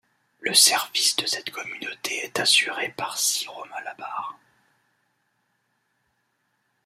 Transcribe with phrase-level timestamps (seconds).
[0.39, 4.35] Le service de cette communauté est assuré par syro-malabars.